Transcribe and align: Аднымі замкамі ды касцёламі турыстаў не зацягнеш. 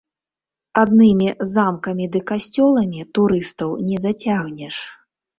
Аднымі 0.83 1.27
замкамі 1.55 2.07
ды 2.15 2.21
касцёламі 2.31 3.01
турыстаў 3.19 3.69
не 3.91 3.97
зацягнеш. 4.05 4.75